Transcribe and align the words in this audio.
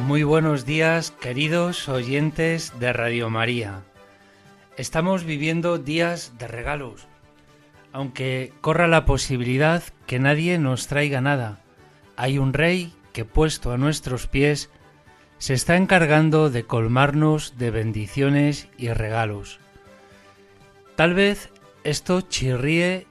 Muy 0.00 0.24
buenos 0.24 0.66
días, 0.66 1.12
queridos 1.12 1.88
oyentes 1.88 2.72
de 2.80 2.92
Radio 2.92 3.30
María. 3.30 3.84
Estamos 4.76 5.22
viviendo 5.22 5.78
días 5.78 6.36
de 6.36 6.48
regalos, 6.48 7.06
aunque 7.92 8.52
corra 8.60 8.88
la 8.88 9.04
posibilidad 9.04 9.84
que 10.06 10.18
nadie 10.18 10.58
nos 10.58 10.88
traiga 10.88 11.20
nada. 11.20 11.60
Hay 12.16 12.38
un 12.38 12.52
rey 12.52 12.92
que 13.12 13.24
puesto 13.24 13.70
a 13.70 13.78
nuestros 13.78 14.26
pies 14.26 14.68
se 15.38 15.54
está 15.54 15.76
encargando 15.76 16.50
de 16.50 16.64
colmarnos 16.64 17.56
de 17.56 17.70
bendiciones 17.70 18.68
y 18.76 18.88
regalos. 18.88 19.60
Tal 20.96 21.14
vez 21.14 21.50
esto 21.84 22.20
chirríe 22.20 23.06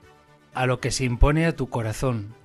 a 0.54 0.66
lo 0.66 0.82
que 0.82 0.92
se 0.92 1.06
impone 1.06 1.46
a 1.46 1.56
tu 1.56 1.70
corazón 1.70 2.36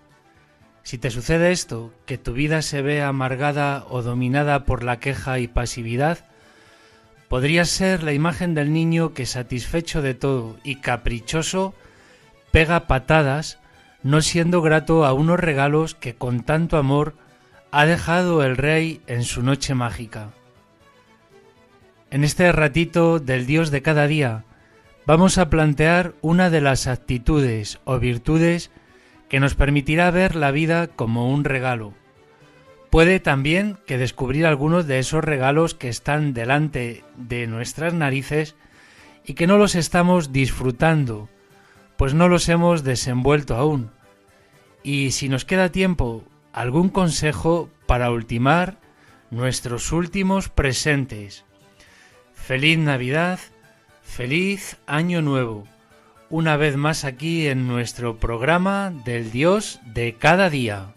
si 0.88 0.96
te 0.96 1.10
sucede 1.10 1.52
esto, 1.52 1.92
que 2.06 2.16
tu 2.16 2.32
vida 2.32 2.62
se 2.62 2.80
ve 2.80 3.02
amargada 3.02 3.84
o 3.90 4.00
dominada 4.00 4.64
por 4.64 4.82
la 4.82 4.98
queja 5.00 5.38
y 5.38 5.46
pasividad, 5.46 6.20
podrías 7.28 7.68
ser 7.68 8.02
la 8.02 8.14
imagen 8.14 8.54
del 8.54 8.72
niño 8.72 9.12
que 9.12 9.26
satisfecho 9.26 10.00
de 10.00 10.14
todo 10.14 10.56
y 10.64 10.76
caprichoso 10.76 11.74
pega 12.52 12.86
patadas, 12.86 13.58
no 14.02 14.22
siendo 14.22 14.62
grato 14.62 15.04
a 15.04 15.12
unos 15.12 15.38
regalos 15.38 15.94
que 15.94 16.14
con 16.14 16.42
tanto 16.42 16.78
amor 16.78 17.12
ha 17.70 17.84
dejado 17.84 18.42
el 18.42 18.56
rey 18.56 19.02
en 19.06 19.24
su 19.24 19.42
noche 19.42 19.74
mágica. 19.74 20.30
En 22.10 22.24
este 22.24 22.50
ratito 22.50 23.18
del 23.18 23.44
Dios 23.44 23.70
de 23.70 23.82
cada 23.82 24.06
día 24.06 24.46
vamos 25.04 25.36
a 25.36 25.50
plantear 25.50 26.14
una 26.22 26.48
de 26.48 26.62
las 26.62 26.86
actitudes 26.86 27.78
o 27.84 27.98
virtudes 27.98 28.70
que 29.28 29.40
nos 29.40 29.54
permitirá 29.54 30.10
ver 30.10 30.34
la 30.34 30.50
vida 30.50 30.86
como 30.88 31.30
un 31.30 31.44
regalo. 31.44 31.94
Puede 32.90 33.20
también 33.20 33.78
que 33.86 33.98
descubrir 33.98 34.46
algunos 34.46 34.86
de 34.86 34.98
esos 34.98 35.22
regalos 35.22 35.74
que 35.74 35.88
están 35.88 36.32
delante 36.32 37.04
de 37.16 37.46
nuestras 37.46 37.92
narices 37.92 38.56
y 39.26 39.34
que 39.34 39.46
no 39.46 39.58
los 39.58 39.74
estamos 39.74 40.32
disfrutando, 40.32 41.28
pues 41.98 42.14
no 42.14 42.28
los 42.28 42.48
hemos 42.48 42.84
desenvuelto 42.84 43.56
aún. 43.56 43.90
Y 44.82 45.10
si 45.10 45.28
nos 45.28 45.44
queda 45.44 45.70
tiempo, 45.70 46.24
algún 46.52 46.88
consejo 46.88 47.68
para 47.86 48.10
ultimar 48.10 48.78
nuestros 49.30 49.92
últimos 49.92 50.48
presentes. 50.48 51.44
Feliz 52.32 52.78
Navidad, 52.78 53.38
feliz 54.02 54.78
Año 54.86 55.20
Nuevo 55.20 55.66
una 56.30 56.56
vez 56.56 56.76
más 56.76 57.04
aquí 57.04 57.46
en 57.46 57.66
nuestro 57.66 58.18
programa 58.18 58.92
del 59.04 59.30
Dios 59.30 59.80
de 59.86 60.14
cada 60.14 60.50
día. 60.50 60.94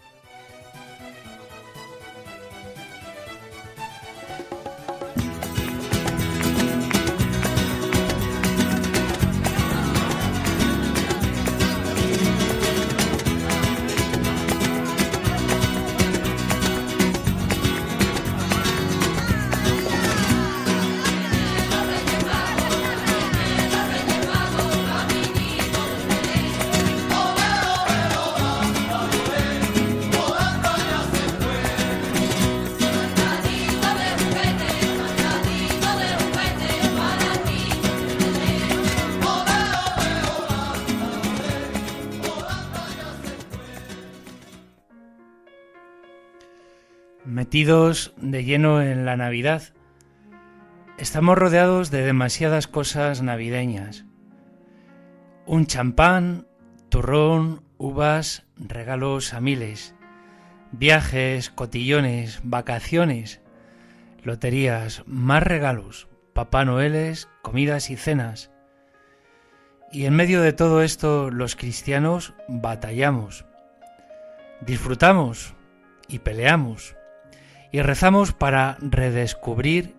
Metidos 47.51 48.13
de 48.15 48.45
lleno 48.45 48.81
en 48.81 49.03
la 49.03 49.17
Navidad. 49.17 49.61
Estamos 50.97 51.37
rodeados 51.37 51.91
de 51.91 52.01
demasiadas 52.01 52.65
cosas 52.65 53.21
navideñas. 53.21 54.05
Un 55.45 55.65
champán, 55.65 56.47
turrón, 56.87 57.65
uvas, 57.77 58.47
regalos 58.55 59.33
a 59.33 59.41
miles, 59.41 59.95
viajes, 60.71 61.49
cotillones, 61.49 62.39
vacaciones, 62.45 63.41
loterías, 64.23 65.03
más 65.05 65.43
regalos, 65.43 66.07
Papá 66.31 66.63
Noeles, 66.63 67.27
comidas 67.41 67.89
y 67.89 67.97
cenas. 67.97 68.49
Y 69.91 70.05
en 70.05 70.15
medio 70.15 70.41
de 70.41 70.53
todo 70.53 70.83
esto 70.83 71.29
los 71.29 71.57
cristianos 71.57 72.33
batallamos, 72.47 73.43
disfrutamos 74.61 75.53
y 76.07 76.19
peleamos 76.19 76.95
y 77.71 77.81
rezamos 77.81 78.33
para 78.33 78.77
redescubrir, 78.81 79.95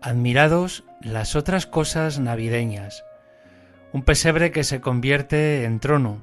admirados, 0.00 0.84
las 1.00 1.36
otras 1.36 1.66
cosas 1.66 2.18
navideñas. 2.18 3.04
Un 3.92 4.02
pesebre 4.02 4.50
que 4.50 4.64
se 4.64 4.80
convierte 4.80 5.64
en 5.64 5.80
trono, 5.80 6.22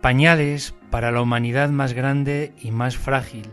pañales 0.00 0.74
para 0.90 1.10
la 1.10 1.22
humanidad 1.22 1.70
más 1.70 1.92
grande 1.92 2.52
y 2.60 2.70
más 2.70 2.96
frágil, 2.96 3.50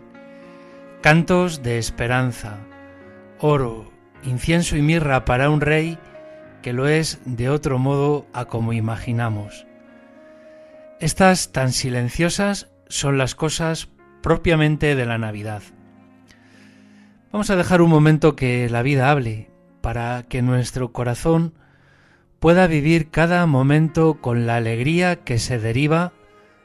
cantos 1.01 1.63
de 1.63 1.77
esperanza, 1.77 2.57
oro, 3.39 3.91
incienso 4.23 4.75
y 4.75 4.81
mirra 4.81 5.25
para 5.25 5.49
un 5.49 5.61
rey 5.61 5.97
que 6.61 6.73
lo 6.73 6.87
es 6.87 7.19
de 7.25 7.49
otro 7.49 7.77
modo 7.77 8.25
a 8.33 8.45
como 8.45 8.73
imaginamos. 8.73 9.67
Estas 10.99 11.51
tan 11.51 11.73
silenciosas 11.73 12.69
son 12.87 13.17
las 13.17 13.35
cosas 13.35 13.89
propiamente 14.21 14.95
de 14.95 15.05
la 15.05 15.17
Navidad. 15.17 15.61
Vamos 17.33 17.49
a 17.49 17.55
dejar 17.55 17.81
un 17.81 17.89
momento 17.89 18.35
que 18.35 18.69
la 18.69 18.83
vida 18.83 19.09
hable 19.09 19.49
para 19.81 20.21
que 20.29 20.43
nuestro 20.43 20.93
corazón 20.93 21.55
pueda 22.39 22.67
vivir 22.67 23.09
cada 23.09 23.43
momento 23.47 24.21
con 24.21 24.45
la 24.45 24.57
alegría 24.57 25.15
que 25.15 25.39
se 25.39 25.57
deriva 25.57 26.13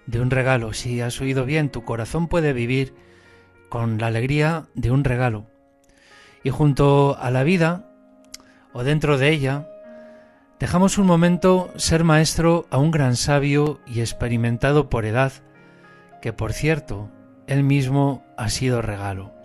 de 0.05 0.21
un 0.21 0.31
regalo. 0.31 0.75
Si 0.75 1.01
has 1.01 1.23
oído 1.23 1.47
bien, 1.47 1.71
tu 1.71 1.85
corazón 1.87 2.29
puede 2.29 2.53
vivir 2.53 2.95
con 3.71 3.97
la 3.97 4.09
alegría 4.09 4.67
de 4.75 4.91
un 4.91 5.05
regalo. 5.05 5.47
Y 6.45 6.51
junto 6.51 7.17
a 7.19 7.31
la 7.31 7.45
vida, 7.45 7.91
o 8.75 8.85
dentro 8.85 9.17
de 9.17 9.31
ella, 9.31 9.71
dejamos 10.61 10.99
un 10.99 11.07
momento 11.07 11.73
ser 11.77 12.05
maestro 12.05 12.67
a 12.69 12.77
un 12.77 12.91
gran 12.91 13.17
sabio 13.17 13.81
y 13.87 14.01
experimentado 14.01 14.91
por 14.91 15.07
edad, 15.07 15.33
que 16.21 16.35
por 16.35 16.53
cierto, 16.53 17.09
él 17.47 17.63
mismo 17.63 18.23
ha 18.37 18.51
sido 18.51 18.83
regalo. 18.83 19.38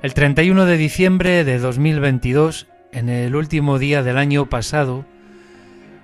El 0.00 0.14
31 0.14 0.64
de 0.64 0.76
diciembre 0.76 1.42
de 1.42 1.58
2022, 1.58 2.68
en 2.92 3.08
el 3.08 3.34
último 3.34 3.80
día 3.80 4.04
del 4.04 4.16
año 4.16 4.48
pasado, 4.48 5.04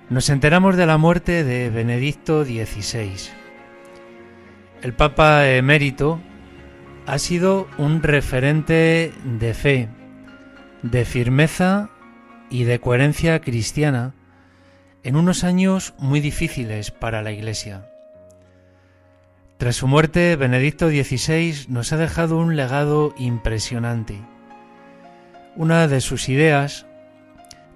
nos 0.09 0.29
enteramos 0.29 0.75
de 0.75 0.85
la 0.85 0.97
muerte 0.97 1.45
de 1.45 1.69
Benedicto 1.69 2.43
XVI. 2.43 3.31
El 4.81 4.91
Papa 4.91 5.47
emérito 5.47 6.19
ha 7.05 7.17
sido 7.19 7.69
un 7.77 8.03
referente 8.03 9.13
de 9.23 9.53
fe, 9.53 9.87
de 10.83 11.05
firmeza 11.05 11.89
y 12.49 12.65
de 12.65 12.81
coherencia 12.81 13.39
cristiana 13.39 14.13
en 15.03 15.15
unos 15.15 15.45
años 15.45 15.93
muy 15.99 16.19
difíciles 16.19 16.91
para 16.91 17.21
la 17.21 17.31
Iglesia. 17.31 17.94
Tras 19.57 19.77
su 19.77 19.87
muerte, 19.87 20.35
Benedicto 20.35 20.89
XVI 20.89 21.67
nos 21.69 21.93
ha 21.93 21.97
dejado 21.97 22.37
un 22.37 22.57
legado 22.57 23.15
impresionante. 23.17 24.21
Una 25.55 25.87
de 25.87 26.01
sus 26.01 26.27
ideas 26.27 26.85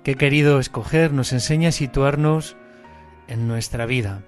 que 0.04 0.12
he 0.12 0.16
querido 0.16 0.60
escoger 0.60 1.14
nos 1.14 1.32
enseña 1.32 1.70
a 1.70 1.72
situarnos 1.72 2.58
en 3.28 3.48
nuestra 3.48 3.86
vida. 3.86 4.24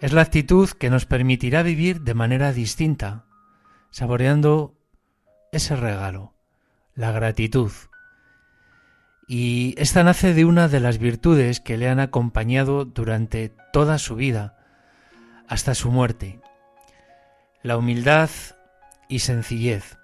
Es 0.00 0.14
la 0.14 0.22
actitud 0.22 0.70
que 0.70 0.88
nos 0.88 1.04
permitirá 1.04 1.62
vivir 1.62 2.00
de 2.00 2.14
manera 2.14 2.52
distinta, 2.52 3.26
saboreando 3.90 4.74
ese 5.52 5.76
regalo, 5.76 6.34
la 6.94 7.12
gratitud. 7.12 7.72
Y 9.28 9.74
esta 9.76 10.02
nace 10.02 10.32
de 10.32 10.46
una 10.46 10.68
de 10.68 10.80
las 10.80 10.96
virtudes 10.96 11.60
que 11.60 11.76
le 11.76 11.90
han 11.90 12.00
acompañado 12.00 12.86
durante 12.86 13.52
toda 13.72 13.98
su 13.98 14.16
vida, 14.16 14.61
hasta 15.52 15.74
su 15.74 15.90
muerte, 15.90 16.40
la 17.62 17.76
humildad 17.76 18.30
y 19.06 19.18
sencillez. 19.18 19.98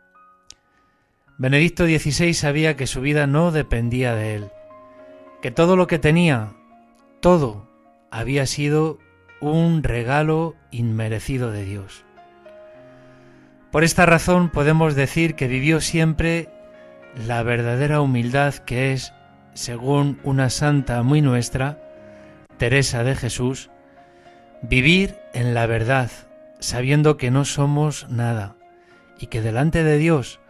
Benedicto 1.39 1.87
XVI 1.87 2.35
sabía 2.35 2.77
que 2.77 2.87
su 2.87 3.01
vida 3.01 3.27
no 3.27 3.51
dependía 3.51 4.15
de 4.15 4.35
él, 4.35 4.51
que 5.41 5.51
todo 5.51 5.75
lo 5.75 5.87
que 5.87 5.99
tenía, 5.99 6.53
todo, 7.21 7.67
había 8.11 8.45
sido 8.45 8.99
un 9.41 9.83
regalo 9.83 10.55
inmerecido 10.71 11.51
de 11.51 11.65
Dios. 11.65 12.05
Por 13.73 13.85
esta 13.85 14.05
razón 14.05 14.51
podemos 14.51 14.95
decir 14.97 15.35
que 15.35 15.49
vivió 15.49 15.81
siempre 15.81 16.51
la 17.27 17.43
verdadera 17.43 18.03
humildad 18.03 18.55
que 18.57 18.93
es, 18.93 19.15
según 19.55 20.21
una 20.25 20.51
santa 20.51 21.03
muy 21.03 21.23
nuestra, 21.23 21.83
Teresa 22.59 23.03
de 23.03 23.17
Jesús, 23.17 23.71
vivir 24.63 25.19
en 25.33 25.55
la 25.55 25.67
verdad, 25.67 26.11
sabiendo 26.61 27.17
que 27.17 27.31
no 27.31 27.45
somos 27.45 28.09
nada 28.09 28.57
y 29.19 29.29
que 29.29 29.41
delante 29.41 29.85
de 29.85 29.99
Dios 29.99 30.41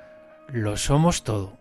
lo 0.48 0.76
somos 0.76 1.24
todo. 1.24 1.58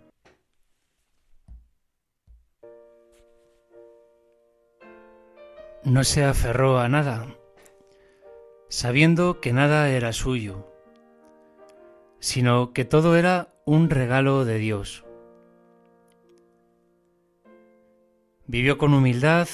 No 5.84 6.04
se 6.04 6.24
aferró 6.24 6.80
a 6.80 6.90
nada, 6.90 7.28
sabiendo 8.68 9.40
que 9.40 9.54
nada 9.54 9.90
era 9.90 10.12
suyo, 10.12 10.70
sino 12.20 12.74
que 12.74 12.84
todo 12.84 13.16
era 13.16 13.54
un 13.66 13.90
regalo 13.90 14.44
de 14.44 14.58
Dios. 14.58 15.06
Vivió 18.48 18.78
con 18.78 18.94
humildad 18.94 19.48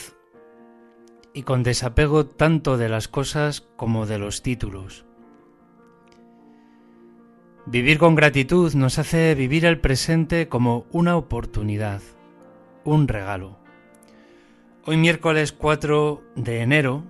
y 1.34 1.44
con 1.44 1.64
desapego 1.64 2.26
tanto 2.26 2.78
de 2.78 2.90
las 2.90 3.08
cosas 3.08 3.62
como 3.76 4.06
de 4.06 4.20
los 4.20 4.42
títulos. 4.42 5.06
Vivir 7.66 7.98
con 7.98 8.16
gratitud 8.16 8.74
nos 8.74 9.00
hace 9.00 9.34
vivir 9.36 9.66
el 9.66 9.80
presente 9.80 10.48
como 10.48 10.86
una 10.92 11.16
oportunidad, 11.16 12.02
un 12.84 13.08
regalo. 13.08 13.58
Hoy 14.86 14.98
miércoles 14.98 15.54
4 15.54 16.22
de 16.36 16.60
enero 16.60 17.04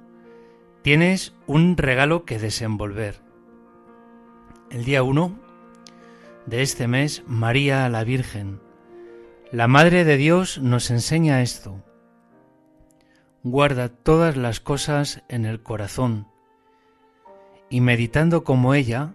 tienes 0.83 1.33
un 1.47 1.75
regalo 1.75 2.23
que 2.23 2.37
desenvolver. 2.37 3.21
El 4.69 4.85
día 4.85 5.01
1 5.01 5.39
de 6.45 6.61
este 6.61 6.87
mes, 6.87 7.23
María 7.25 7.89
la 7.89 8.03
Virgen, 8.03 8.59
la 9.51 9.67
Madre 9.67 10.03
de 10.03 10.17
Dios, 10.17 10.59
nos 10.59 10.91
enseña 10.91 11.41
esto. 11.41 11.83
Guarda 13.43 13.89
todas 13.89 14.37
las 14.37 14.59
cosas 14.59 15.23
en 15.27 15.45
el 15.45 15.61
corazón 15.61 16.27
y 17.69 17.81
meditando 17.81 18.43
como 18.43 18.73
ella, 18.73 19.13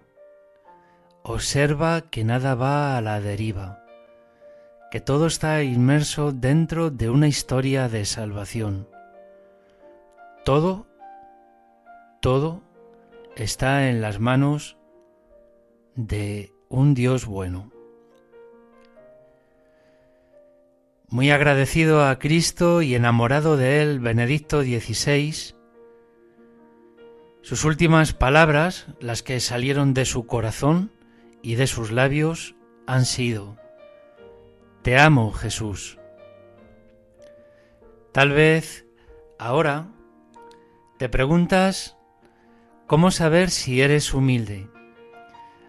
observa 1.23 2.01
que 2.09 2.23
nada 2.23 2.55
va 2.55 2.97
a 2.97 3.01
la 3.01 3.21
deriva 3.21 3.79
que 4.89 4.99
todo 5.01 5.27
está 5.27 5.61
inmerso 5.63 6.31
dentro 6.31 6.89
de 6.89 7.09
una 7.09 7.27
historia 7.27 7.89
de 7.89 8.05
salvación. 8.05 8.87
Todo, 10.43 10.87
todo 12.21 12.63
está 13.35 13.89
en 13.89 14.01
las 14.01 14.19
manos 14.19 14.77
de 15.95 16.51
un 16.69 16.95
Dios 16.95 17.25
bueno. 17.25 17.71
Muy 21.11 21.31
agradecido 21.31 22.05
a 22.05 22.19
Cristo 22.19 22.83
y 22.83 22.93
enamorado 22.93 23.57
de 23.57 23.81
él, 23.81 23.99
Benedicto 23.99 24.61
XVI, 24.61 25.55
sus 27.41 27.65
últimas 27.65 28.13
palabras, 28.13 28.85
las 28.99 29.23
que 29.23 29.39
salieron 29.39 29.95
de 29.95 30.05
su 30.05 30.27
corazón 30.27 30.91
y 31.41 31.55
de 31.55 31.65
sus 31.65 31.89
labios, 31.89 32.53
han 32.85 33.05
sido, 33.05 33.57
te 34.83 34.99
amo, 34.99 35.31
Jesús. 35.31 35.97
Tal 38.11 38.29
vez 38.29 38.85
ahora 39.39 39.87
te 40.99 41.09
preguntas 41.09 41.97
cómo 42.85 43.09
saber 43.09 43.49
si 43.49 43.81
eres 43.81 44.13
humilde. 44.13 44.69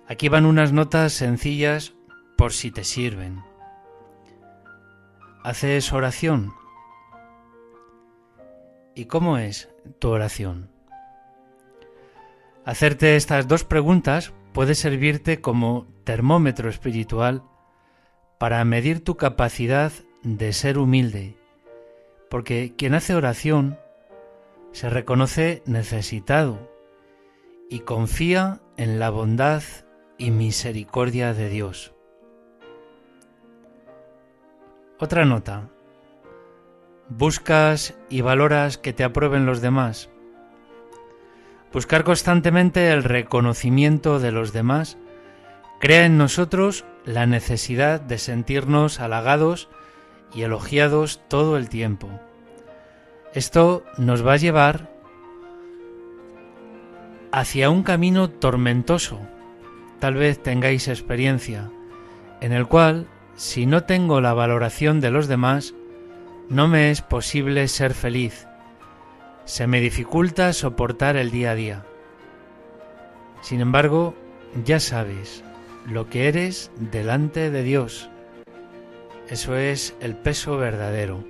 Aquí 0.06 0.28
van 0.28 0.44
unas 0.44 0.72
notas 0.72 1.14
sencillas 1.14 1.94
por 2.36 2.52
si 2.52 2.70
te 2.70 2.84
sirven. 2.84 3.49
¿Haces 5.42 5.90
oración? 5.94 6.52
¿Y 8.94 9.06
cómo 9.06 9.38
es 9.38 9.70
tu 9.98 10.10
oración? 10.10 10.70
Hacerte 12.66 13.16
estas 13.16 13.48
dos 13.48 13.64
preguntas 13.64 14.34
puede 14.52 14.74
servirte 14.74 15.40
como 15.40 15.86
termómetro 16.04 16.68
espiritual 16.68 17.42
para 18.36 18.62
medir 18.66 19.02
tu 19.02 19.16
capacidad 19.16 19.92
de 20.22 20.52
ser 20.52 20.76
humilde, 20.76 21.38
porque 22.28 22.74
quien 22.76 22.94
hace 22.94 23.14
oración 23.14 23.78
se 24.72 24.90
reconoce 24.90 25.62
necesitado 25.64 26.70
y 27.70 27.80
confía 27.80 28.60
en 28.76 28.98
la 28.98 29.08
bondad 29.08 29.62
y 30.18 30.32
misericordia 30.32 31.32
de 31.32 31.48
Dios. 31.48 31.94
Otra 35.02 35.24
nota. 35.24 35.70
Buscas 37.08 37.94
y 38.10 38.20
valoras 38.20 38.76
que 38.76 38.92
te 38.92 39.02
aprueben 39.02 39.46
los 39.46 39.62
demás. 39.62 40.10
Buscar 41.72 42.04
constantemente 42.04 42.92
el 42.92 43.02
reconocimiento 43.02 44.18
de 44.18 44.30
los 44.30 44.52
demás 44.52 44.98
crea 45.80 46.04
en 46.04 46.18
nosotros 46.18 46.84
la 47.06 47.24
necesidad 47.24 47.98
de 48.02 48.18
sentirnos 48.18 49.00
halagados 49.00 49.70
y 50.34 50.42
elogiados 50.42 51.22
todo 51.28 51.56
el 51.56 51.70
tiempo. 51.70 52.10
Esto 53.32 53.84
nos 53.96 54.24
va 54.24 54.34
a 54.34 54.36
llevar 54.36 54.90
hacia 57.32 57.70
un 57.70 57.84
camino 57.84 58.28
tormentoso, 58.28 59.18
tal 59.98 60.16
vez 60.16 60.42
tengáis 60.42 60.88
experiencia, 60.88 61.70
en 62.42 62.52
el 62.52 62.66
cual, 62.66 63.06
si 63.40 63.64
no 63.64 63.84
tengo 63.84 64.20
la 64.20 64.34
valoración 64.34 65.00
de 65.00 65.10
los 65.10 65.26
demás, 65.26 65.72
no 66.50 66.68
me 66.68 66.90
es 66.90 67.00
posible 67.00 67.68
ser 67.68 67.94
feliz. 67.94 68.46
Se 69.46 69.66
me 69.66 69.80
dificulta 69.80 70.52
soportar 70.52 71.16
el 71.16 71.30
día 71.30 71.52
a 71.52 71.54
día. 71.54 71.86
Sin 73.40 73.62
embargo, 73.62 74.14
ya 74.66 74.78
sabes, 74.78 75.42
lo 75.86 76.10
que 76.10 76.28
eres 76.28 76.70
delante 76.76 77.50
de 77.50 77.62
Dios. 77.62 78.10
Eso 79.30 79.56
es 79.56 79.96
el 80.02 80.16
peso 80.16 80.58
verdadero. 80.58 81.24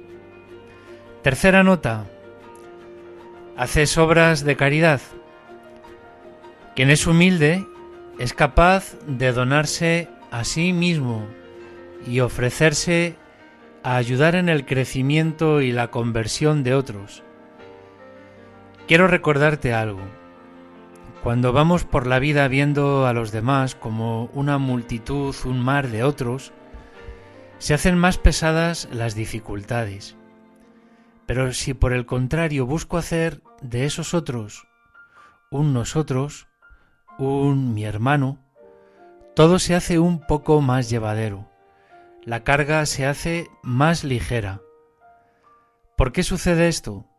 Tercera 1.22 1.62
nota. 1.62 2.06
Haces 3.56 3.96
obras 3.98 4.42
de 4.42 4.56
caridad. 4.56 5.00
Quien 6.74 6.90
es 6.90 7.06
humilde 7.06 7.64
es 8.18 8.34
capaz 8.34 8.96
de 9.06 9.30
donarse 9.30 10.08
a 10.32 10.42
sí 10.42 10.72
mismo 10.72 11.24
y 12.07 12.21
ofrecerse 12.21 13.16
a 13.83 13.97
ayudar 13.97 14.35
en 14.35 14.49
el 14.49 14.66
crecimiento 14.66 15.61
y 15.61 15.73
la 15.73 15.90
conversión 15.90 16.62
de 16.62 16.75
otros. 16.75 17.23
Quiero 18.87 19.07
recordarte 19.07 19.73
algo. 19.73 20.02
Cuando 21.23 21.52
vamos 21.52 21.85
por 21.85 22.07
la 22.07 22.19
vida 22.19 22.49
viendo 22.49 23.07
a 23.07 23.12
los 23.12 23.30
demás 23.30 23.75
como 23.75 24.26
una 24.33 24.59
multitud, 24.59 25.35
un 25.45 25.61
mar 25.61 25.88
de 25.88 26.02
otros, 26.02 26.52
se 27.59 27.75
hacen 27.75 27.97
más 27.97 28.19
pesadas 28.19 28.88
las 28.90 29.14
dificultades. 29.14 30.16
Pero 31.26 31.52
si 31.52 31.75
por 31.75 31.92
el 31.92 32.07
contrario 32.07 32.66
busco 32.66 32.97
hacer 32.97 33.42
de 33.61 33.85
esos 33.85 34.14
otros 34.14 34.66
un 35.50 35.73
nosotros, 35.73 36.47
un 37.19 37.75
mi 37.75 37.85
hermano, 37.85 38.38
todo 39.35 39.59
se 39.59 39.75
hace 39.75 39.99
un 39.99 40.21
poco 40.21 40.61
más 40.61 40.88
llevadero. 40.88 41.50
La 42.24 42.44
carga 42.44 42.84
se 42.86 43.06
hace 43.06 43.48
más 43.62 44.04
ligera. 44.04 44.60
¿Por 45.96 46.12
qué 46.12 46.22
sucede 46.22 46.68
esto? 46.68 47.10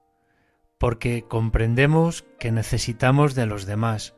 porque 0.81 1.25
comprendemos 1.27 2.25
que 2.39 2.51
necesitamos 2.51 3.35
de 3.35 3.45
los 3.45 3.67
demás, 3.67 4.15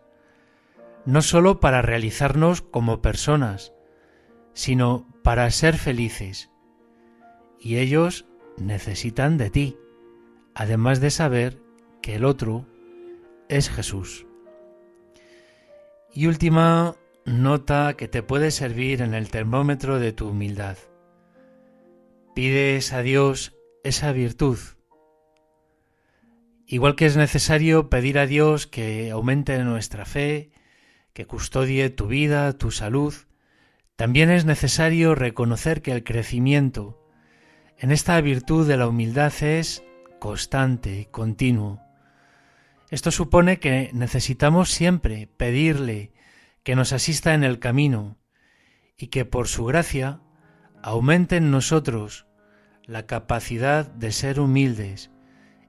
no 1.03 1.21
sólo 1.21 1.59
para 1.59 1.81
realizarnos 1.81 2.61
como 2.61 3.01
personas, 3.01 3.73
sino 4.53 5.05
para 5.25 5.51
ser 5.51 5.75
felices. 5.75 6.51
Y 7.59 7.79
ellos 7.79 8.25
necesitan 8.55 9.37
de 9.37 9.49
ti, 9.49 9.77
además 10.55 11.01
de 11.01 11.09
saber 11.09 11.61
que 12.01 12.15
el 12.15 12.23
otro 12.23 12.65
es 13.49 13.69
Jesús. 13.69 14.25
Y 16.13 16.27
última 16.27 16.95
nota 17.25 17.95
que 17.95 18.07
te 18.07 18.23
puede 18.23 18.51
servir 18.51 19.01
en 19.01 19.13
el 19.13 19.29
termómetro 19.29 19.99
de 19.99 20.13
tu 20.13 20.29
humildad. 20.29 20.77
Pides 22.35 22.93
a 22.93 23.01
Dios 23.01 23.55
esa 23.83 24.11
virtud. 24.11 24.57
Igual 26.65 26.95
que 26.95 27.05
es 27.05 27.17
necesario 27.17 27.89
pedir 27.89 28.17
a 28.17 28.25
Dios 28.25 28.67
que 28.67 29.11
aumente 29.11 29.57
nuestra 29.63 30.05
fe, 30.05 30.51
que 31.13 31.25
custodie 31.25 31.89
tu 31.89 32.07
vida, 32.07 32.57
tu 32.57 32.71
salud, 32.71 33.13
también 33.95 34.31
es 34.31 34.45
necesario 34.45 35.13
reconocer 35.13 35.81
que 35.81 35.91
el 35.91 36.03
crecimiento 36.03 36.99
en 37.77 37.91
esta 37.91 38.19
virtud 38.21 38.67
de 38.67 38.77
la 38.77 38.87
humildad 38.87 39.33
es 39.41 39.83
constante, 40.19 41.09
continuo. 41.11 41.81
Esto 42.89 43.11
supone 43.11 43.59
que 43.59 43.89
necesitamos 43.93 44.71
siempre 44.71 45.27
pedirle 45.37 46.11
que 46.63 46.75
nos 46.75 46.93
asista 46.93 47.34
en 47.34 47.43
el 47.43 47.60
camino 47.60 48.17
y 48.98 49.08
que 49.08 49.25
por 49.25 49.48
su 49.48 49.65
gracia 49.65 50.22
aumente 50.82 51.38
en 51.38 51.51
nosotros 51.51 52.25
la 52.86 53.05
capacidad 53.05 53.86
de 53.86 54.12
ser 54.12 54.39
humildes 54.39 55.12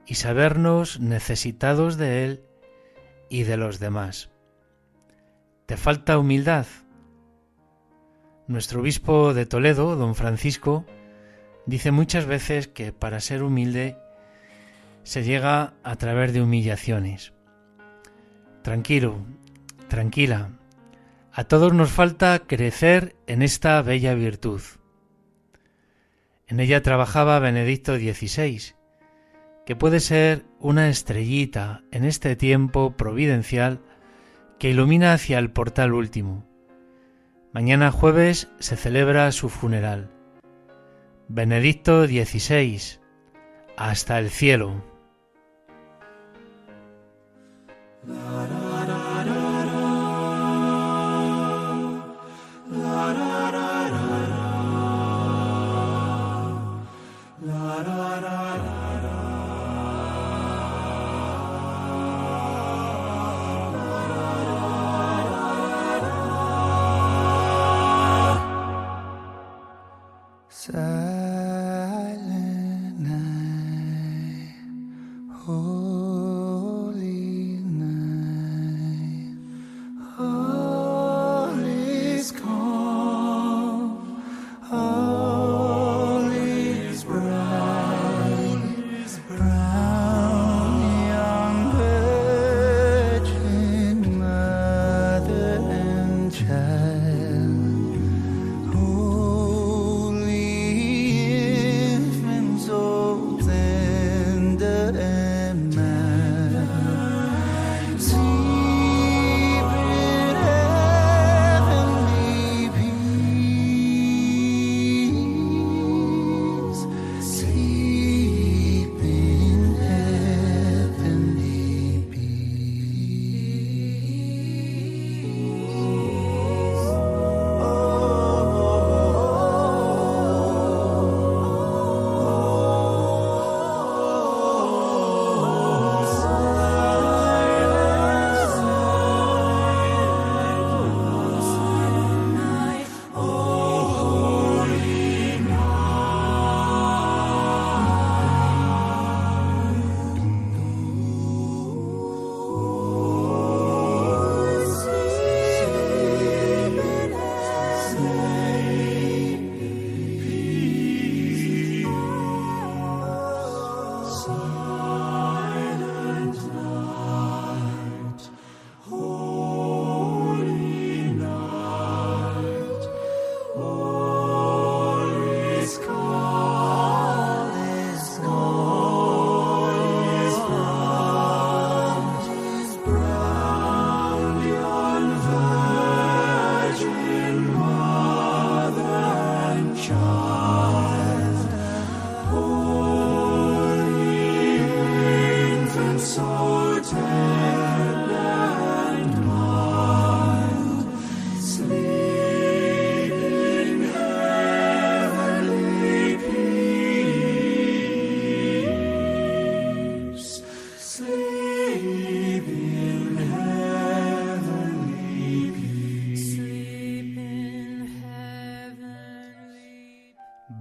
y 0.06 0.14
sabernos 0.14 1.00
necesitados 1.00 1.96
de 1.96 2.24
Él 2.24 2.44
y 3.28 3.44
de 3.44 3.56
los 3.56 3.78
demás. 3.78 4.30
¿Te 5.66 5.76
falta 5.76 6.18
humildad? 6.18 6.66
Nuestro 8.46 8.80
obispo 8.80 9.32
de 9.32 9.46
Toledo, 9.46 9.96
don 9.96 10.14
Francisco, 10.14 10.84
dice 11.66 11.90
muchas 11.90 12.26
veces 12.26 12.68
que 12.68 12.92
para 12.92 13.20
ser 13.20 13.42
humilde 13.42 13.96
se 15.02 15.22
llega 15.22 15.74
a 15.82 15.96
través 15.96 16.34
de 16.34 16.42
humillaciones. 16.42 17.32
Tranquilo, 18.62 19.24
tranquila, 19.88 20.50
a 21.34 21.44
todos 21.44 21.74
nos 21.74 21.90
falta 21.90 22.38
crecer 22.46 23.16
en 23.26 23.42
esta 23.42 23.82
bella 23.82 24.14
virtud. 24.14 24.62
En 26.46 26.60
ella 26.60 26.80
trabajaba 26.82 27.38
Benedicto 27.40 27.96
XVI, 27.96 28.74
que 29.66 29.74
puede 29.76 29.98
ser 30.00 30.44
una 30.60 30.88
estrellita 30.88 31.82
en 31.90 32.04
este 32.04 32.36
tiempo 32.36 32.96
providencial 32.96 33.80
que 34.58 34.70
ilumina 34.70 35.12
hacia 35.12 35.38
el 35.38 35.50
portal 35.50 35.92
último 35.92 36.46
Mañana 37.54 37.92
jueves 37.92 38.48
se 38.58 38.74
celebra 38.74 39.30
su 39.30 39.48
funeral. 39.48 40.10
Benedicto 41.28 42.04
XVI, 42.04 42.98
hasta 43.76 44.18
el 44.18 44.28
cielo. 44.28 44.82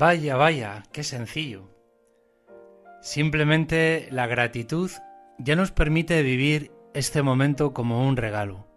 Vaya, 0.04 0.36
vaya, 0.36 0.84
qué 0.92 1.02
sencillo. 1.02 1.70
Simplemente 3.02 4.10
la 4.12 4.28
gratitud 4.28 4.92
ya 5.38 5.56
nos 5.56 5.72
permite 5.72 6.22
vivir 6.24 6.74
este 6.94 7.22
momento 7.22 7.74
como 7.74 8.06
un 8.06 8.18
regalo. 8.18 8.68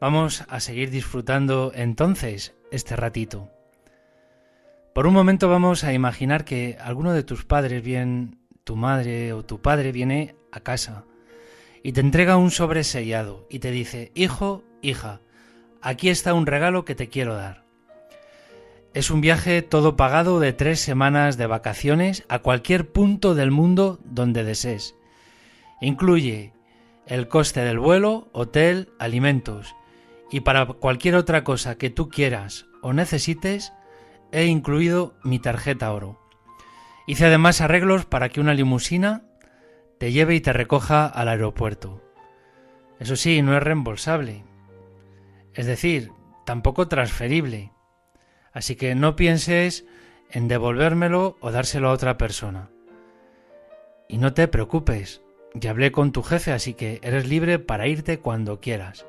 Vamos 0.00 0.42
a 0.48 0.58
seguir 0.58 0.90
disfrutando 0.90 1.70
entonces 1.76 2.56
este 2.72 2.96
ratito. 2.96 3.52
Por 4.92 5.06
un 5.06 5.14
momento 5.14 5.48
vamos 5.48 5.84
a 5.84 5.92
imaginar 5.92 6.44
que 6.44 6.76
alguno 6.80 7.12
de 7.12 7.22
tus 7.22 7.44
padres, 7.44 7.80
bien 7.80 8.40
tu 8.64 8.74
madre 8.74 9.32
o 9.32 9.44
tu 9.44 9.62
padre, 9.62 9.92
viene 9.92 10.34
a 10.50 10.58
casa 10.58 11.04
y 11.84 11.92
te 11.92 12.00
entrega 12.00 12.36
un 12.36 12.50
sobre 12.50 12.82
sellado 12.82 13.46
y 13.48 13.60
te 13.60 13.70
dice, 13.70 14.10
hijo, 14.16 14.64
hija, 14.80 15.20
aquí 15.80 16.08
está 16.08 16.34
un 16.34 16.46
regalo 16.46 16.84
que 16.84 16.96
te 16.96 17.08
quiero 17.08 17.36
dar. 17.36 17.61
Es 18.94 19.10
un 19.10 19.22
viaje 19.22 19.62
todo 19.62 19.96
pagado 19.96 20.38
de 20.38 20.52
tres 20.52 20.78
semanas 20.78 21.38
de 21.38 21.46
vacaciones 21.46 22.24
a 22.28 22.40
cualquier 22.40 22.92
punto 22.92 23.34
del 23.34 23.50
mundo 23.50 23.98
donde 24.04 24.44
desees. 24.44 24.94
Incluye 25.80 26.52
el 27.06 27.26
coste 27.26 27.60
del 27.64 27.78
vuelo, 27.78 28.28
hotel, 28.32 28.90
alimentos 28.98 29.74
y 30.30 30.40
para 30.40 30.66
cualquier 30.66 31.14
otra 31.14 31.42
cosa 31.42 31.78
que 31.78 31.88
tú 31.88 32.10
quieras 32.10 32.66
o 32.82 32.92
necesites, 32.92 33.72
he 34.30 34.44
incluido 34.44 35.14
mi 35.22 35.38
tarjeta 35.38 35.90
oro. 35.92 36.20
Hice 37.06 37.26
además 37.26 37.62
arreglos 37.62 38.04
para 38.04 38.28
que 38.28 38.40
una 38.40 38.52
limusina 38.52 39.24
te 39.98 40.12
lleve 40.12 40.34
y 40.34 40.40
te 40.42 40.52
recoja 40.52 41.06
al 41.06 41.28
aeropuerto. 41.28 42.02
Eso 43.00 43.16
sí, 43.16 43.40
no 43.40 43.56
es 43.56 43.62
reembolsable. 43.62 44.44
Es 45.54 45.66
decir, 45.66 46.10
tampoco 46.44 46.88
transferible. 46.88 47.71
Así 48.52 48.76
que 48.76 48.94
no 48.94 49.16
pienses 49.16 49.84
en 50.30 50.48
devolvérmelo 50.48 51.36
o 51.40 51.50
dárselo 51.50 51.88
a 51.88 51.92
otra 51.92 52.18
persona. 52.18 52.70
Y 54.08 54.18
no 54.18 54.34
te 54.34 54.48
preocupes, 54.48 55.22
ya 55.54 55.70
hablé 55.70 55.92
con 55.92 56.12
tu 56.12 56.22
jefe, 56.22 56.52
así 56.52 56.74
que 56.74 57.00
eres 57.02 57.28
libre 57.28 57.58
para 57.58 57.86
irte 57.86 58.18
cuando 58.18 58.60
quieras. 58.60 59.06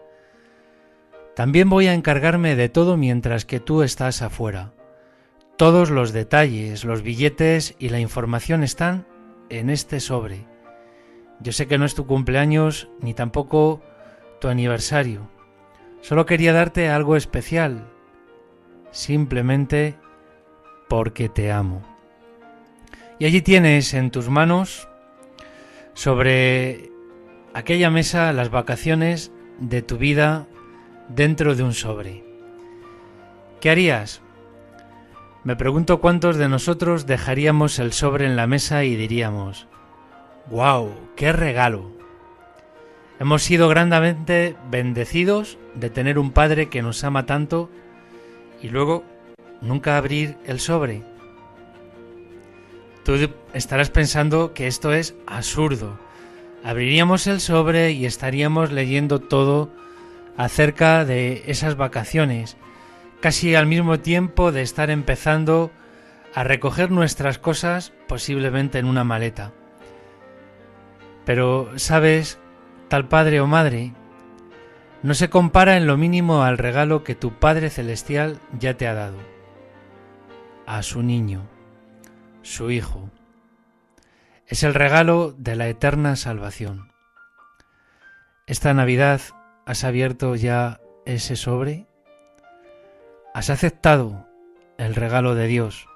También 1.35 1.69
voy 1.69 1.87
a 1.87 1.93
encargarme 1.93 2.55
de 2.55 2.69
todo 2.69 2.95
mientras 2.95 3.45
que 3.45 3.59
tú 3.59 3.81
estás 3.81 4.21
afuera. 4.21 4.71
Todos 5.57 5.89
los 5.89 6.13
detalles, 6.13 6.83
los 6.83 7.01
billetes 7.01 7.75
y 7.79 7.89
la 7.89 7.99
información 7.99 8.63
están 8.63 9.07
en 9.49 9.69
este 9.69 9.99
sobre. 9.99 10.45
Yo 11.39 11.51
sé 11.51 11.67
que 11.67 11.77
no 11.77 11.85
es 11.85 11.95
tu 11.95 12.05
cumpleaños 12.05 12.89
ni 13.01 13.13
tampoco 13.13 13.81
tu 14.39 14.47
aniversario. 14.47 15.29
Solo 16.01 16.25
quería 16.25 16.53
darte 16.53 16.89
algo 16.89 17.15
especial, 17.15 17.92
simplemente 18.93 19.95
porque 20.87 21.27
te 21.27 21.51
amo. 21.51 21.81
Y 23.19 23.25
allí 23.25 23.41
tienes 23.41 23.93
en 23.93 24.11
tus 24.11 24.29
manos 24.29 24.87
sobre 25.93 26.91
aquella 27.53 27.89
mesa 27.89 28.31
las 28.31 28.49
vacaciones 28.49 29.31
de 29.59 29.81
tu 29.81 29.97
vida 29.97 30.47
dentro 31.09 31.55
de 31.55 31.63
un 31.63 31.73
sobre. 31.73 32.23
¿Qué 33.59 33.69
harías? 33.69 34.21
Me 35.43 35.55
pregunto 35.55 35.99
cuántos 35.99 36.37
de 36.37 36.47
nosotros 36.47 37.05
dejaríamos 37.05 37.79
el 37.79 37.91
sobre 37.91 38.25
en 38.25 38.35
la 38.35 38.47
mesa 38.47 38.83
y 38.85 38.95
diríamos, 38.95 39.67
¡Wow! 40.49 40.91
¡Qué 41.15 41.33
regalo! 41.33 41.91
Hemos 43.19 43.43
sido 43.43 43.67
grandemente 43.69 44.55
bendecidos 44.69 45.57
de 45.75 45.89
tener 45.89 46.19
un 46.19 46.31
Padre 46.31 46.69
que 46.69 46.81
nos 46.81 47.03
ama 47.03 47.25
tanto 47.25 47.69
y 48.63 48.69
luego 48.69 49.03
nunca 49.61 49.97
abrir 49.97 50.37
el 50.45 50.59
sobre. 50.59 51.03
Tú 53.03 53.15
estarás 53.53 53.89
pensando 53.91 54.53
que 54.53 54.65
esto 54.65 54.93
es 54.93 55.13
absurdo. 55.27 55.99
Abriríamos 56.63 57.27
el 57.27 57.41
sobre 57.41 57.91
y 57.91 58.05
estaríamos 58.05 58.71
leyendo 58.71 59.19
todo 59.19 59.69
acerca 60.37 61.03
de 61.03 61.43
esas 61.47 61.75
vacaciones, 61.75 62.55
casi 63.19 63.53
al 63.53 63.67
mismo 63.67 63.99
tiempo 63.99 64.53
de 64.53 64.61
estar 64.61 64.89
empezando 64.89 65.69
a 66.33 66.45
recoger 66.45 66.89
nuestras 66.89 67.37
cosas 67.37 67.91
posiblemente 68.07 68.79
en 68.79 68.85
una 68.85 69.03
maleta. 69.03 69.51
Pero, 71.25 71.69
¿sabes? 71.75 72.39
Tal 72.87 73.07
padre 73.07 73.41
o 73.41 73.47
madre 73.47 73.93
no 75.03 75.13
se 75.13 75.29
compara 75.29 75.75
en 75.75 75.85
lo 75.85 75.97
mínimo 75.97 76.43
al 76.43 76.57
regalo 76.57 77.03
que 77.03 77.13
tu 77.13 77.33
Padre 77.33 77.69
Celestial 77.69 78.39
ya 78.57 78.77
te 78.77 78.87
ha 78.87 78.93
dado, 78.93 79.17
a 80.65 80.81
su 80.81 81.03
niño, 81.03 81.49
su 82.41 82.71
Hijo. 82.71 83.11
Es 84.47 84.63
el 84.63 84.73
regalo 84.73 85.33
de 85.37 85.57
la 85.57 85.67
eterna 85.67 86.15
salvación. 86.15 86.93
Esta 88.47 88.73
Navidad 88.73 89.19
has 89.65 89.83
abierto 89.83 90.35
ya 90.35 90.79
ese 91.05 91.35
sobre. 91.35 91.85
¿Has 93.33 93.49
aceptado 93.49 94.25
el 94.77 94.95
regalo 94.95 95.35
de 95.35 95.47
Dios? 95.47 95.87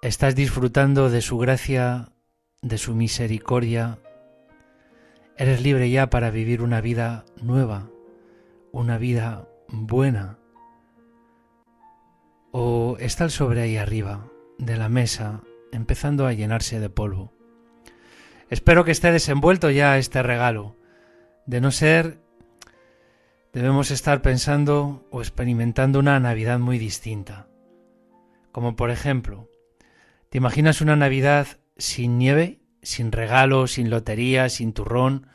¿Estás 0.00 0.34
disfrutando 0.34 1.10
de 1.10 1.20
su 1.20 1.36
gracia, 1.36 2.08
de 2.62 2.78
su 2.78 2.94
misericordia 2.94 3.98
Eres 5.40 5.62
libre 5.62 5.88
ya 5.88 6.10
para 6.10 6.32
vivir 6.32 6.62
una 6.62 6.80
vida 6.80 7.24
nueva, 7.40 7.88
una 8.72 8.98
vida 8.98 9.48
buena. 9.68 10.36
O 12.50 12.96
está 12.98 13.22
el 13.22 13.30
sobre 13.30 13.60
ahí 13.60 13.76
arriba 13.76 14.26
de 14.58 14.76
la 14.76 14.88
mesa, 14.88 15.42
empezando 15.70 16.26
a 16.26 16.32
llenarse 16.32 16.80
de 16.80 16.90
polvo. 16.90 17.32
Espero 18.50 18.84
que 18.84 18.90
esté 18.90 19.12
desenvuelto 19.12 19.70
ya 19.70 19.96
este 19.96 20.24
regalo. 20.24 20.74
De 21.46 21.60
no 21.60 21.70
ser, 21.70 22.18
debemos 23.52 23.92
estar 23.92 24.22
pensando 24.22 25.06
o 25.12 25.20
experimentando 25.20 26.00
una 26.00 26.18
Navidad 26.18 26.58
muy 26.58 26.78
distinta. 26.78 27.46
Como 28.50 28.74
por 28.74 28.90
ejemplo, 28.90 29.48
¿te 30.30 30.38
imaginas 30.38 30.80
una 30.80 30.96
Navidad 30.96 31.46
sin 31.76 32.18
nieve? 32.18 32.58
Sin 32.82 33.12
regalos, 33.12 33.72
sin 33.72 33.90
lotería, 33.90 34.48
sin 34.48 34.72
turrón, 34.72 35.26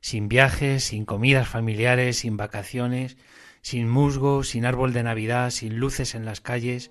sin 0.00 0.28
viajes, 0.28 0.84
sin 0.84 1.04
comidas 1.04 1.48
familiares, 1.48 2.18
sin 2.18 2.36
vacaciones, 2.36 3.16
sin 3.62 3.88
musgo, 3.88 4.42
sin 4.42 4.66
árbol 4.66 4.92
de 4.92 5.02
Navidad, 5.02 5.50
sin 5.50 5.78
luces 5.78 6.14
en 6.14 6.24
las 6.24 6.40
calles, 6.40 6.90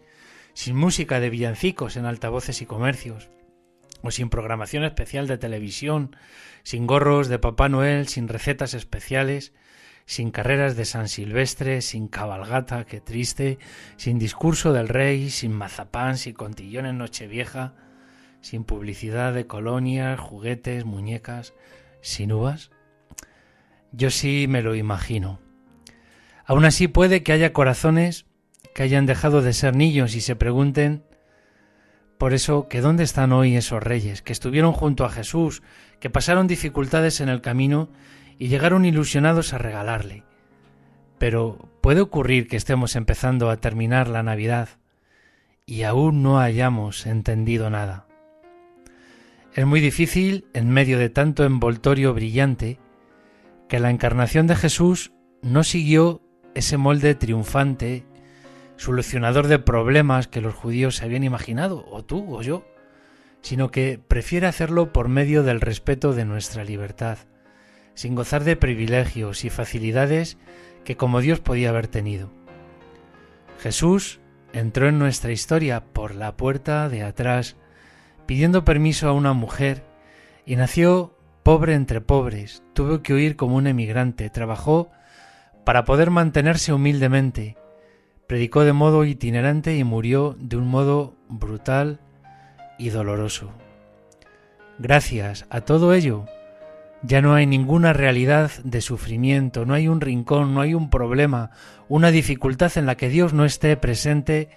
sin 0.53 0.75
música 0.75 1.19
de 1.19 1.29
villancicos 1.29 1.97
en 1.97 2.05
altavoces 2.05 2.61
y 2.61 2.65
comercios, 2.65 3.29
o 4.01 4.11
sin 4.11 4.29
programación 4.29 4.83
especial 4.83 5.27
de 5.27 5.37
televisión, 5.37 6.15
sin 6.63 6.87
gorros 6.87 7.27
de 7.27 7.39
Papá 7.39 7.69
Noel, 7.69 8.07
sin 8.07 8.27
recetas 8.27 8.73
especiales, 8.73 9.53
sin 10.05 10.31
carreras 10.31 10.75
de 10.75 10.85
San 10.85 11.07
Silvestre, 11.07 11.81
sin 11.81 12.07
cabalgata, 12.07 12.85
qué 12.85 13.01
triste, 13.01 13.59
sin 13.97 14.19
discurso 14.19 14.73
del 14.73 14.87
rey, 14.87 15.29
sin 15.29 15.53
mazapán, 15.53 16.17
sin 16.17 16.33
contillón 16.33 16.85
en 16.85 16.97
Nochevieja, 16.97 17.75
sin 18.41 18.63
publicidad 18.63 19.33
de 19.33 19.47
colonias, 19.47 20.19
juguetes, 20.19 20.85
muñecas, 20.85 21.53
sin 22.01 22.31
uvas? 22.31 22.71
Yo 23.91 24.09
sí 24.09 24.45
me 24.47 24.61
lo 24.61 24.75
imagino. 24.75 25.39
Aún 26.45 26.65
así 26.65 26.87
puede 26.87 27.23
que 27.23 27.33
haya 27.33 27.53
corazones 27.53 28.25
que 28.73 28.83
hayan 28.83 29.05
dejado 29.05 29.41
de 29.41 29.53
ser 29.53 29.75
niños 29.75 30.15
y 30.15 30.21
se 30.21 30.35
pregunten 30.35 31.03
por 32.17 32.33
eso 32.33 32.67
que 32.67 32.81
dónde 32.81 33.03
están 33.03 33.31
hoy 33.31 33.55
esos 33.55 33.81
reyes, 33.81 34.21
que 34.21 34.31
estuvieron 34.31 34.73
junto 34.73 35.05
a 35.05 35.09
Jesús, 35.09 35.63
que 35.99 36.09
pasaron 36.09 36.47
dificultades 36.47 37.19
en 37.19 37.29
el 37.29 37.41
camino 37.41 37.89
y 38.37 38.47
llegaron 38.47 38.85
ilusionados 38.85 39.53
a 39.53 39.57
regalarle. 39.57 40.23
Pero 41.17 41.69
puede 41.81 42.01
ocurrir 42.01 42.47
que 42.47 42.57
estemos 42.57 42.95
empezando 42.95 43.49
a 43.49 43.57
terminar 43.57 44.07
la 44.07 44.23
Navidad 44.23 44.69
y 45.65 45.83
aún 45.83 46.21
no 46.21 46.39
hayamos 46.39 47.05
entendido 47.07 47.69
nada. 47.69 48.05
Es 49.53 49.65
muy 49.65 49.81
difícil, 49.81 50.45
en 50.53 50.69
medio 50.69 50.97
de 50.97 51.09
tanto 51.09 51.43
envoltorio 51.43 52.13
brillante, 52.13 52.79
que 53.67 53.79
la 53.79 53.89
encarnación 53.89 54.47
de 54.47 54.55
Jesús 54.55 55.11
no 55.41 55.63
siguió 55.63 56.21
ese 56.55 56.77
molde 56.77 57.15
triunfante, 57.15 58.05
solucionador 58.77 59.47
de 59.47 59.59
problemas 59.59 60.27
que 60.27 60.39
los 60.39 60.55
judíos 60.55 60.95
se 60.95 61.05
habían 61.05 61.25
imaginado, 61.25 61.85
o 61.91 62.05
tú 62.05 62.33
o 62.33 62.41
yo, 62.41 62.65
sino 63.41 63.71
que 63.71 63.99
prefiere 63.99 64.47
hacerlo 64.47 64.93
por 64.93 65.09
medio 65.09 65.43
del 65.43 65.59
respeto 65.59 66.13
de 66.13 66.23
nuestra 66.23 66.63
libertad, 66.63 67.17
sin 67.93 68.15
gozar 68.15 68.45
de 68.45 68.55
privilegios 68.55 69.43
y 69.43 69.49
facilidades 69.49 70.37
que 70.85 70.95
como 70.95 71.19
Dios 71.19 71.41
podía 71.41 71.69
haber 71.69 71.87
tenido. 71.87 72.31
Jesús 73.59 74.21
entró 74.53 74.87
en 74.87 74.97
nuestra 74.97 75.33
historia 75.33 75.83
por 75.83 76.15
la 76.15 76.37
puerta 76.37 76.87
de 76.87 77.03
atrás, 77.03 77.57
pidiendo 78.31 78.63
permiso 78.63 79.09
a 79.09 79.11
una 79.11 79.33
mujer 79.33 79.83
y 80.45 80.55
nació 80.55 81.17
pobre 81.43 81.73
entre 81.73 81.99
pobres, 81.99 82.63
tuvo 82.71 83.03
que 83.03 83.13
huir 83.13 83.35
como 83.35 83.57
un 83.57 83.67
emigrante, 83.67 84.29
trabajó 84.29 84.89
para 85.65 85.83
poder 85.83 86.11
mantenerse 86.11 86.71
humildemente, 86.71 87.57
predicó 88.27 88.63
de 88.63 88.71
modo 88.71 89.03
itinerante 89.03 89.75
y 89.75 89.83
murió 89.83 90.37
de 90.39 90.55
un 90.55 90.69
modo 90.69 91.13
brutal 91.27 91.99
y 92.79 92.87
doloroso. 92.87 93.51
Gracias 94.79 95.45
a 95.49 95.59
todo 95.59 95.93
ello, 95.93 96.23
ya 97.03 97.21
no 97.21 97.33
hay 97.33 97.45
ninguna 97.45 97.91
realidad 97.91 98.49
de 98.63 98.79
sufrimiento, 98.79 99.65
no 99.65 99.73
hay 99.73 99.89
un 99.89 99.99
rincón, 99.99 100.53
no 100.53 100.61
hay 100.61 100.73
un 100.73 100.89
problema, 100.89 101.51
una 101.89 102.11
dificultad 102.11 102.71
en 102.77 102.85
la 102.85 102.95
que 102.95 103.09
Dios 103.09 103.33
no 103.33 103.43
esté 103.43 103.75
presente 103.75 104.47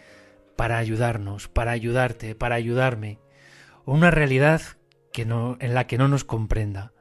para 0.54 0.78
ayudarnos, 0.78 1.48
para 1.48 1.72
ayudarte, 1.72 2.36
para 2.36 2.54
ayudarme 2.54 3.18
una 3.86 4.10
realidad 4.10 4.62
que 5.12 5.24
no, 5.24 5.56
en 5.60 5.74
la 5.74 5.86
que 5.86 5.98
no 5.98 6.08
nos 6.08 6.24
comprenda, 6.24 6.92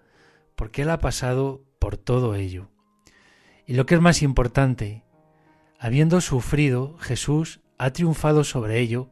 porque 0.56 0.84
Él 0.84 0.90
ha 0.90 1.00
pasado 1.00 1.64
por 1.80 1.98
todo 1.98 2.36
ello. 2.36 2.70
Y 3.66 3.74
lo 3.74 3.86
que 3.86 3.96
es 3.96 4.02
más 4.02 4.22
importante, 4.22 5.04
habiendo 5.80 6.22
sufrido, 6.22 6.98
Jesús 7.00 7.62
ha 7.78 7.92
triunfado 7.92 8.44
sobre 8.44 8.80
ello 8.80 9.10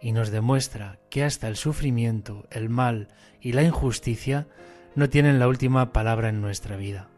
y 0.00 0.12
nos 0.12 0.30
demuestra 0.30 0.98
que 1.10 1.24
hasta 1.24 1.48
el 1.48 1.56
sufrimiento, 1.56 2.46
el 2.50 2.68
mal 2.68 3.08
y 3.40 3.52
la 3.52 3.62
injusticia 3.62 4.48
no 4.94 5.08
tienen 5.08 5.38
la 5.38 5.48
última 5.48 5.92
palabra 5.92 6.28
en 6.28 6.40
nuestra 6.40 6.76
vida. 6.76 7.08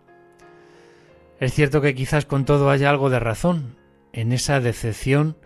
Es 1.41 1.53
cierto 1.53 1.81
que 1.81 1.95
quizás 1.95 2.27
con 2.27 2.45
todo 2.45 2.71
haya 2.71 2.91
algo 2.91 3.11
de 3.11 3.19
razón 3.19 3.77
en 4.13 4.33
esa 4.33 4.61
decepción 4.61 5.37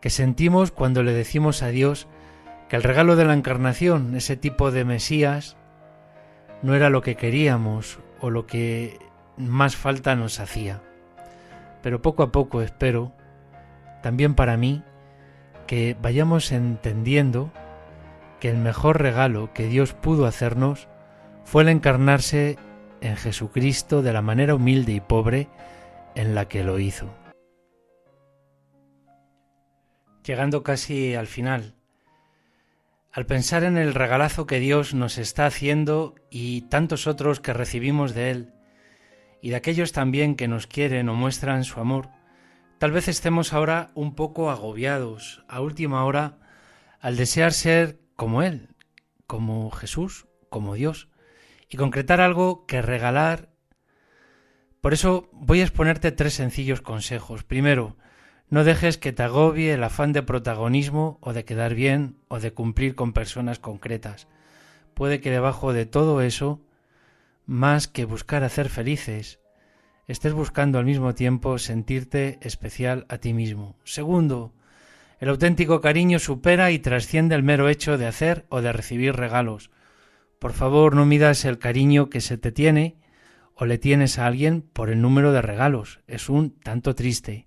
que 0.00 0.10
sentimos 0.10 0.70
cuando 0.70 1.02
le 1.02 1.12
decimos 1.12 1.62
a 1.62 1.68
Dios 1.68 2.06
que 2.68 2.76
el 2.76 2.82
regalo 2.82 3.16
de 3.16 3.24
la 3.24 3.34
encarnación, 3.34 4.16
ese 4.16 4.36
tipo 4.36 4.70
de 4.70 4.84
Mesías, 4.84 5.56
no 6.62 6.74
era 6.74 6.90
lo 6.90 7.02
que 7.02 7.16
queríamos 7.16 7.98
o 8.20 8.30
lo 8.30 8.46
que 8.46 8.98
más 9.36 9.76
falta 9.76 10.16
nos 10.16 10.40
hacía. 10.40 10.82
Pero 11.82 12.00
poco 12.00 12.22
a 12.22 12.32
poco 12.32 12.62
espero, 12.62 13.12
también 14.02 14.34
para 14.34 14.56
mí, 14.56 14.82
que 15.66 15.96
vayamos 16.00 16.52
entendiendo 16.52 17.52
que 18.40 18.50
el 18.50 18.58
mejor 18.58 19.00
regalo 19.00 19.52
que 19.52 19.66
Dios 19.66 19.92
pudo 19.92 20.26
hacernos 20.26 20.88
fue 21.44 21.62
el 21.62 21.68
encarnarse 21.68 22.58
en 23.00 23.16
Jesucristo 23.16 24.02
de 24.02 24.12
la 24.12 24.22
manera 24.22 24.54
humilde 24.54 24.92
y 24.92 25.00
pobre 25.00 25.48
en 26.14 26.34
la 26.34 26.48
que 26.48 26.64
lo 26.64 26.78
hizo. 26.78 27.14
Llegando 30.24 30.62
casi 30.62 31.14
al 31.14 31.26
final, 31.26 31.74
al 33.14 33.26
pensar 33.26 33.62
en 33.62 33.78
el 33.78 33.94
regalazo 33.94 34.44
que 34.44 34.58
Dios 34.58 34.92
nos 34.92 35.18
está 35.18 35.46
haciendo 35.46 36.16
y 36.30 36.62
tantos 36.62 37.06
otros 37.06 37.38
que 37.38 37.52
recibimos 37.52 38.12
de 38.12 38.32
Él, 38.32 38.54
y 39.40 39.50
de 39.50 39.56
aquellos 39.56 39.92
también 39.92 40.34
que 40.34 40.48
nos 40.48 40.66
quieren 40.66 41.08
o 41.08 41.14
muestran 41.14 41.62
su 41.62 41.78
amor, 41.78 42.08
tal 42.78 42.90
vez 42.90 43.06
estemos 43.06 43.52
ahora 43.52 43.92
un 43.94 44.16
poco 44.16 44.50
agobiados 44.50 45.44
a 45.46 45.60
última 45.60 46.04
hora 46.04 46.38
al 46.98 47.16
desear 47.16 47.52
ser 47.52 48.00
como 48.16 48.42
Él, 48.42 48.74
como 49.28 49.70
Jesús, 49.70 50.26
como 50.50 50.74
Dios 50.74 51.08
y 51.68 51.76
concretar 51.76 52.20
algo 52.20 52.66
que 52.66 52.82
regalar. 52.82 53.48
Por 54.80 54.92
eso 54.92 55.30
voy 55.32 55.60
a 55.60 55.64
exponerte 55.64 56.10
tres 56.10 56.34
sencillos 56.34 56.80
consejos. 56.80 57.44
Primero, 57.44 57.96
no 58.50 58.64
dejes 58.64 58.98
que 58.98 59.12
te 59.12 59.22
agobie 59.22 59.72
el 59.72 59.82
afán 59.82 60.12
de 60.12 60.22
protagonismo 60.22 61.18
o 61.20 61.32
de 61.32 61.44
quedar 61.44 61.74
bien 61.74 62.16
o 62.28 62.40
de 62.40 62.52
cumplir 62.52 62.94
con 62.94 63.12
personas 63.12 63.58
concretas. 63.58 64.28
Puede 64.94 65.20
que 65.20 65.30
debajo 65.30 65.72
de 65.72 65.86
todo 65.86 66.20
eso, 66.20 66.60
más 67.46 67.88
que 67.88 68.04
buscar 68.04 68.44
hacer 68.44 68.68
felices, 68.68 69.40
estés 70.06 70.32
buscando 70.32 70.78
al 70.78 70.84
mismo 70.84 71.14
tiempo 71.14 71.58
sentirte 71.58 72.38
especial 72.42 73.06
a 73.08 73.18
ti 73.18 73.32
mismo. 73.32 73.76
Segundo, 73.84 74.52
el 75.18 75.28
auténtico 75.30 75.80
cariño 75.80 76.18
supera 76.18 76.70
y 76.70 76.78
trasciende 76.78 77.34
el 77.34 77.42
mero 77.42 77.68
hecho 77.68 77.98
de 77.98 78.06
hacer 78.06 78.46
o 78.50 78.60
de 78.60 78.72
recibir 78.72 79.16
regalos. 79.16 79.70
Por 80.38 80.52
favor, 80.52 80.94
no 80.94 81.06
midas 81.06 81.44
el 81.44 81.58
cariño 81.58 82.10
que 82.10 82.20
se 82.20 82.36
te 82.36 82.52
tiene 82.52 82.98
o 83.54 83.66
le 83.66 83.78
tienes 83.78 84.18
a 84.18 84.26
alguien 84.26 84.62
por 84.62 84.90
el 84.90 85.00
número 85.00 85.32
de 85.32 85.40
regalos. 85.40 86.00
Es 86.06 86.28
un 86.28 86.50
tanto 86.60 86.94
triste. 86.94 87.46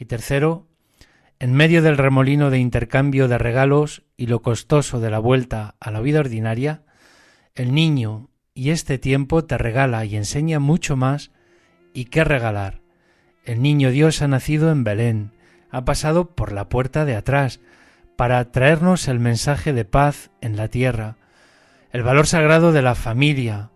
Y 0.00 0.06
tercero, 0.06 0.66
en 1.40 1.52
medio 1.52 1.82
del 1.82 1.98
remolino 1.98 2.48
de 2.48 2.58
intercambio 2.58 3.28
de 3.28 3.36
regalos 3.36 4.02
y 4.16 4.28
lo 4.28 4.40
costoso 4.40 4.98
de 4.98 5.10
la 5.10 5.18
vuelta 5.18 5.76
a 5.78 5.90
la 5.90 6.00
vida 6.00 6.20
ordinaria, 6.20 6.84
el 7.54 7.74
niño 7.74 8.30
y 8.54 8.70
este 8.70 8.96
tiempo 8.96 9.44
te 9.44 9.58
regala 9.58 10.06
y 10.06 10.16
enseña 10.16 10.58
mucho 10.58 10.96
más 10.96 11.32
y 11.92 12.06
qué 12.06 12.24
regalar. 12.24 12.80
El 13.44 13.60
niño 13.60 13.90
Dios 13.90 14.22
ha 14.22 14.28
nacido 14.28 14.72
en 14.72 14.84
Belén, 14.84 15.32
ha 15.70 15.84
pasado 15.84 16.34
por 16.34 16.52
la 16.52 16.70
puerta 16.70 17.04
de 17.04 17.14
atrás, 17.14 17.60
para 18.16 18.50
traernos 18.52 19.06
el 19.06 19.20
mensaje 19.20 19.74
de 19.74 19.84
paz 19.84 20.30
en 20.40 20.56
la 20.56 20.68
tierra, 20.68 21.18
el 21.92 22.02
valor 22.02 22.26
sagrado 22.26 22.72
de 22.72 22.80
la 22.80 22.94
familia, 22.94 23.70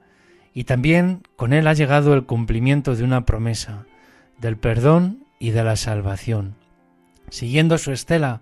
y 0.55 0.65
también 0.65 1.23
con 1.37 1.53
él 1.53 1.67
ha 1.67 1.75
llegado 1.75 2.15
el 2.15 2.25
cumplimiento 2.25 2.97
de 2.97 3.05
una 3.05 3.27
promesa, 3.27 3.85
del 4.39 4.57
perdón 4.57 5.24
y 5.45 5.51
de 5.51 5.63
la 5.63 5.77
salvación. 5.77 6.57
Siguiendo 7.29 7.77
su 7.77 7.93
estela, 7.93 8.41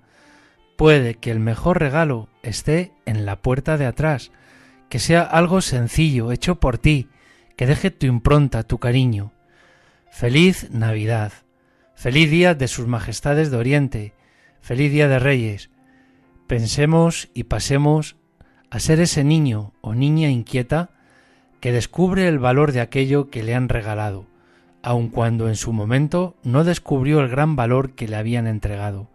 puede 0.76 1.16
que 1.16 1.32
el 1.32 1.40
mejor 1.40 1.80
regalo 1.80 2.28
esté 2.44 2.92
en 3.06 3.26
la 3.26 3.42
puerta 3.42 3.76
de 3.76 3.86
atrás, 3.86 4.30
que 4.88 5.00
sea 5.00 5.22
algo 5.22 5.62
sencillo, 5.62 6.30
hecho 6.30 6.60
por 6.60 6.78
ti, 6.78 7.08
que 7.56 7.66
deje 7.66 7.90
tu 7.90 8.06
impronta, 8.06 8.62
tu 8.62 8.78
cariño. 8.78 9.32
Feliz 10.12 10.70
Navidad, 10.70 11.32
feliz 11.96 12.30
día 12.30 12.54
de 12.54 12.68
sus 12.68 12.86
majestades 12.86 13.50
de 13.50 13.56
Oriente, 13.56 14.14
feliz 14.60 14.92
día 14.92 15.08
de 15.08 15.18
Reyes. 15.18 15.70
Pensemos 16.46 17.30
y 17.34 17.44
pasemos 17.44 18.14
a 18.70 18.78
ser 18.78 19.00
ese 19.00 19.24
niño 19.24 19.72
o 19.80 19.96
niña 19.96 20.30
inquieta 20.30 20.90
que 21.58 21.72
descubre 21.72 22.28
el 22.28 22.38
valor 22.38 22.70
de 22.70 22.80
aquello 22.80 23.28
que 23.28 23.42
le 23.42 23.56
han 23.56 23.68
regalado, 23.68 24.28
aun 24.82 25.08
cuando 25.08 25.48
en 25.48 25.56
su 25.56 25.72
momento 25.72 26.36
no 26.42 26.64
descubrió 26.64 27.20
el 27.20 27.28
gran 27.28 27.56
valor 27.56 27.92
que 27.92 28.08
le 28.08 28.16
habían 28.16 28.46
entregado. 28.46 29.08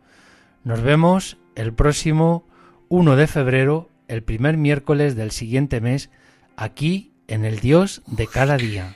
Nos 0.64 0.82
vemos 0.82 1.38
el 1.56 1.74
próximo 1.74 2.46
1 2.90 3.16
de 3.16 3.28
febrero, 3.28 3.90
el 4.08 4.24
primer 4.24 4.58
miércoles 4.58 5.16
del 5.16 5.32
siguiente 5.32 5.82
mes, 5.82 6.10
aquí 6.56 7.12
en 7.28 7.46
el 7.46 7.60
Dios 7.60 8.02
de 8.08 8.28
cada 8.28 8.58
día. 8.58 8.96